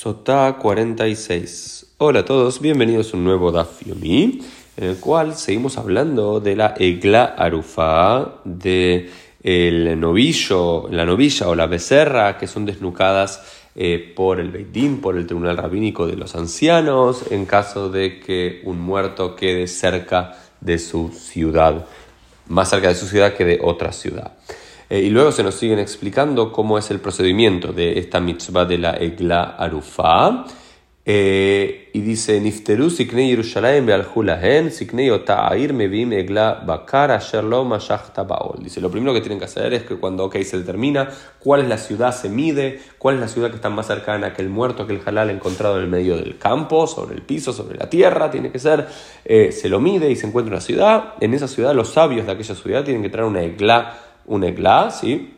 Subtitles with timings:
[0.00, 1.96] Sotá 46.
[1.98, 4.40] Hola a todos, bienvenidos a un nuevo Daf Yomi,
[4.78, 9.10] en el cual seguimos hablando de la Egla Arufá, de
[9.42, 13.42] el novillo, la novilla o la becerra que son desnucadas
[13.74, 18.62] eh, por el Beitín, por el Tribunal Rabínico de los Ancianos, en caso de que
[18.64, 21.84] un muerto quede cerca de su ciudad,
[22.48, 24.32] más cerca de su ciudad que de otra ciudad.
[24.90, 28.78] Eh, y luego se nos siguen explicando cómo es el procedimiento de esta mitzvah de
[28.78, 30.44] la Egla Arufá.
[31.12, 38.62] Eh, y dice, Nifteru siknei Yerushalayim be'alhulahen, siknei ota'air mevim egla bakar asher lo baol.
[38.62, 41.68] Dice, lo primero que tienen que hacer es que cuando okay, se determina cuál es
[41.68, 44.82] la ciudad, se mide, cuál es la ciudad que está más cercana a aquel muerto,
[44.82, 48.52] aquel halal encontrado en el medio del campo, sobre el piso, sobre la tierra, tiene
[48.52, 48.86] que ser,
[49.24, 51.14] eh, se lo mide y se encuentra una ciudad.
[51.20, 54.90] En esa ciudad los sabios de aquella ciudad tienen que traer una egla un egla,
[54.90, 55.34] ¿sí?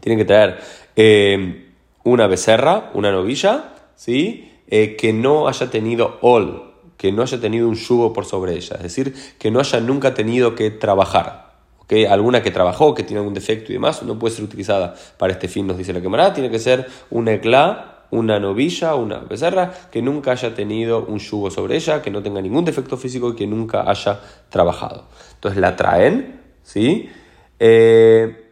[0.00, 0.58] Tienen que traer
[0.96, 1.66] eh,
[2.02, 4.50] una becerra, una novilla, ¿sí?
[4.68, 8.76] Eh, que no haya tenido ol, que no haya tenido un yugo por sobre ella,
[8.76, 11.52] es decir, que no haya nunca tenido que trabajar.
[11.80, 12.06] ¿okay?
[12.06, 15.46] Alguna que trabajó, que tiene algún defecto y demás, no puede ser utilizada para este
[15.46, 20.00] fin, nos dice la quemará, tiene que ser un egla, una novilla, una becerra que
[20.00, 23.46] nunca haya tenido un yugo sobre ella, que no tenga ningún defecto físico y que
[23.46, 25.04] nunca haya trabajado.
[25.34, 27.10] Entonces la traen, ¿sí?
[27.58, 28.42] Eh,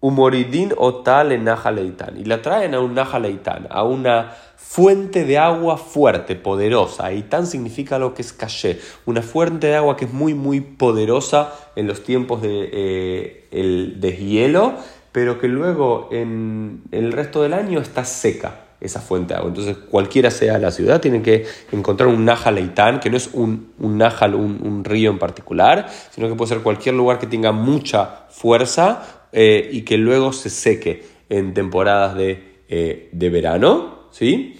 [0.00, 2.18] Humoridín o tal en Najaleitán.
[2.18, 7.10] Y la traen a un Najaleitán, a una fuente de agua fuerte, poderosa.
[7.10, 11.52] Eitán significa lo que es caché, una fuente de agua que es muy, muy poderosa
[11.76, 14.74] en los tiempos de, eh, el deshielo,
[15.12, 19.48] pero que luego en el resto del año está seca esa fuente de agua.
[19.48, 23.98] Entonces, cualquiera sea la ciudad, tiene que encontrar un Najaleitán, que no es un, un
[23.98, 29.28] Najal, un, río en particular, sino que puede ser cualquier lugar que tenga mucha fuerza
[29.32, 34.56] eh, y que luego se seque en temporadas de, eh, de verano, ¿sí?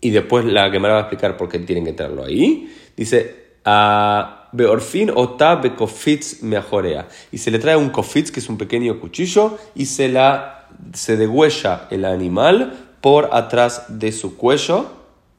[0.00, 2.74] Y después la que me va a explicar por qué tienen que tenerlo ahí.
[2.96, 7.08] Dice, a Beorfin ota bekofitz mejorea.
[7.32, 10.60] Y se le trae un kofitz, que es un pequeño cuchillo, y se la
[10.94, 14.86] se degüella el animal por atrás de su cuello,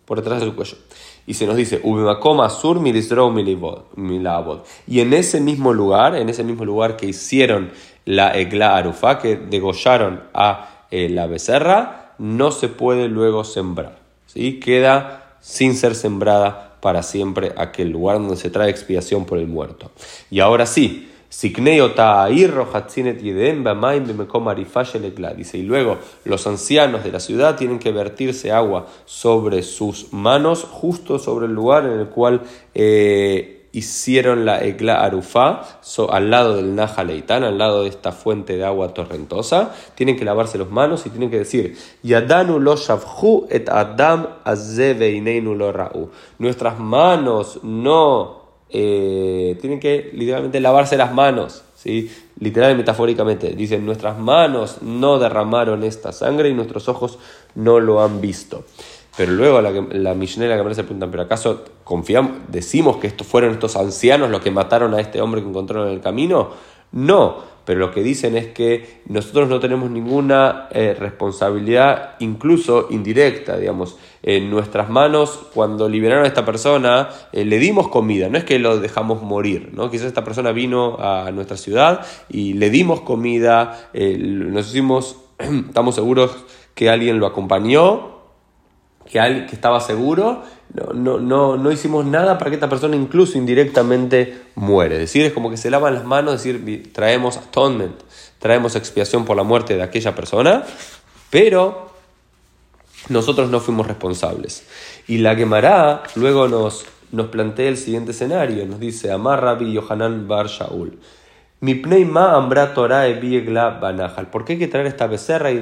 [0.05, 0.77] por atrás de su cuello.
[1.27, 1.81] Y se nos dice,
[2.49, 2.81] sur.
[4.87, 7.71] Y en ese mismo lugar, en ese mismo lugar que hicieron
[8.05, 13.99] la egla arufa, que degollaron a eh, la becerra, no se puede luego sembrar.
[14.25, 14.59] ¿sí?
[14.59, 19.91] Queda sin ser sembrada para siempre aquel lugar donde se trae expiación por el muerto.
[20.29, 21.07] Y ahora sí,
[25.33, 30.65] Dice, y luego los ancianos de la ciudad tienen que vertirse agua sobre sus manos,
[30.69, 32.41] justo sobre el lugar en el cual
[32.75, 38.65] eh, hicieron la Egla Arufá, al lado del Nahaleitán, al lado de esta fuente de
[38.65, 39.73] agua torrentosa.
[39.95, 42.75] Tienen que lavarse las manos y tienen que decir, Yadanu lo
[43.49, 46.09] et Adam lo.
[46.39, 52.09] Nuestras manos no eh, tienen que literalmente lavarse las manos, ¿sí?
[52.39, 53.49] literal y metafóricamente.
[53.49, 57.19] Dicen, nuestras manos no derramaron esta sangre y nuestros ojos
[57.55, 58.65] no lo han visto.
[59.17, 63.07] Pero luego la, la Mishnah y la Gemara se preguntan, ¿pero acaso confiamos, decimos que
[63.07, 66.51] estos fueron estos ancianos los que mataron a este hombre que encontraron en el camino?
[66.93, 73.57] No, pero lo que dicen es que nosotros no tenemos ninguna eh, responsabilidad, incluso indirecta,
[73.57, 73.97] digamos.
[74.23, 78.59] En nuestras manos, cuando liberaron a esta persona, eh, le dimos comida, no es que
[78.59, 79.89] lo dejamos morir, ¿no?
[79.89, 84.75] Quizás esta persona vino a nuestra ciudad y le dimos comida, eh, nos
[85.39, 86.35] estamos seguros
[86.75, 88.10] que alguien lo acompañó,
[89.09, 90.43] que, alguien, que estaba seguro
[90.93, 94.95] no, no, no, hicimos nada para que esta persona incluso indirectamente muere.
[94.95, 97.95] Es decir, es como que se lavan las manos, decir, traemos atonement,
[98.39, 100.63] traemos expiación por la muerte de aquella persona,
[101.29, 101.91] pero
[103.09, 104.65] nosotros no fuimos responsables.
[105.07, 110.27] Y la quemará luego nos, nos plantea el siguiente escenario, nos dice, Amar Rabbi Yohanan
[110.27, 110.97] Bar Shaul.
[113.79, 114.31] Banajal.
[114.31, 115.59] ¿Por qué hay que traer esta becerra y,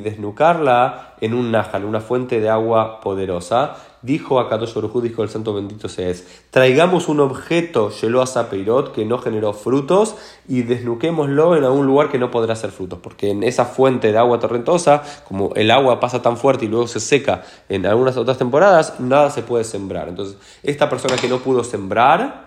[0.00, 3.76] desnucarla en un najal, una fuente de agua poderosa?
[4.00, 6.12] dijo a Kadosh dijo el santo bendito sea
[6.50, 10.16] traigamos un objeto, Sheloa Sapeirot, que no generó frutos,
[10.48, 14.18] y desnuquémoslo en algún lugar que no podrá hacer frutos, porque en esa fuente de
[14.18, 18.38] agua torrentosa, como el agua pasa tan fuerte y luego se seca en algunas otras
[18.38, 20.08] temporadas, nada se puede sembrar.
[20.08, 22.41] Entonces, esta persona que no pudo sembrar,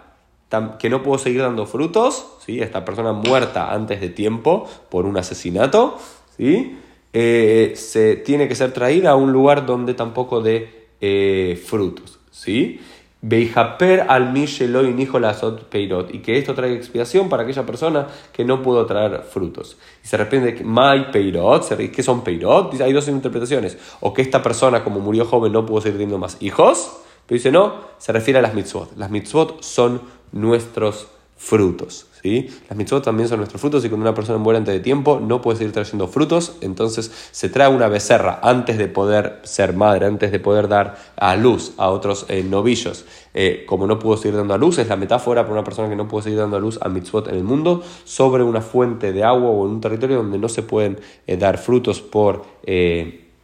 [0.80, 2.62] que no pudo seguir dando frutos, ¿sí?
[2.62, 5.98] esta persona muerta antes de tiempo por un asesinato,
[6.38, 6.78] ¿sí?
[7.18, 12.20] Eh, se tiene que ser traída a un lugar donde tampoco dé eh, frutos.
[12.30, 12.82] ¿sí?
[13.22, 16.14] Beijaper al Mishelo y Nijolas Peirot.
[16.14, 19.78] Y que esto traiga expiación para aquella persona que no pudo traer frutos.
[20.04, 22.80] Y se arrepiente que Mai Peirot, ¿qué son Peirot?
[22.82, 23.78] Hay dos interpretaciones.
[24.02, 26.98] O que esta persona, como murió joven, no pudo seguir teniendo más hijos.
[27.26, 28.98] Pero dice no, se refiere a las mitzvot.
[28.98, 30.02] Las mitzvot son
[30.36, 32.08] nuestros frutos.
[32.22, 32.50] ¿sí?
[32.70, 35.42] Las mitzvot también son nuestros frutos y cuando una persona muere antes de tiempo no
[35.42, 40.32] puede seguir trayendo frutos, entonces se trae una becerra antes de poder ser madre, antes
[40.32, 43.06] de poder dar a luz a otros eh, novillos.
[43.34, 45.96] Eh, como no pudo seguir dando a luz, es la metáfora para una persona que
[45.96, 49.24] no pudo seguir dando a luz a mitzvot en el mundo, sobre una fuente de
[49.24, 52.44] agua o en un territorio donde no se pueden eh, dar frutos por,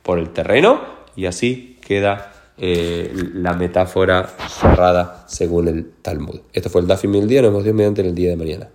[0.02, 0.82] por el terreno
[1.16, 6.42] y así queda eh, la metáfora cerrada según el Talmud.
[6.54, 8.70] Esto fue el Dafim el día, nos vemos mediante en el día de mañana.